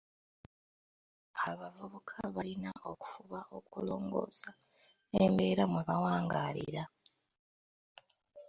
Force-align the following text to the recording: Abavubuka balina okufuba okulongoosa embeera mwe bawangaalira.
Abavubuka 1.49 2.15
balina 2.35 2.71
okufuba 2.91 3.39
okulongoosa 3.57 4.49
embeera 5.23 5.63
mwe 5.69 5.81
bawangaalira. 5.89 6.83